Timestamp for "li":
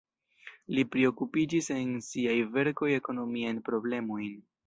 0.77-0.83